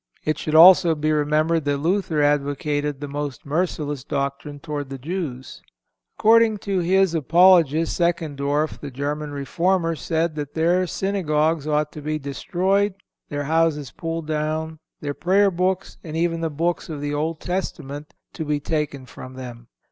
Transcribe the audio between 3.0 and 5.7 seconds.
most merciless doctrine towards the Jews.